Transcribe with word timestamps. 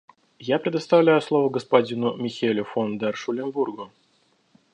Я 0.39 0.57
предоставляю 0.57 1.21
слово 1.21 1.49
господину 1.51 2.17
Михелю 2.17 2.63
фон 2.63 2.97
дер 2.97 3.15
Шуленбургу. 3.15 3.91